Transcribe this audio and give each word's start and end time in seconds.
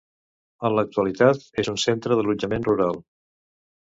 En 0.69 0.71
l'actualitat 0.77 1.45
és 1.63 1.69
un 1.73 1.77
centre 1.83 2.17
d'allotjament 2.21 2.65
rural. 2.71 2.99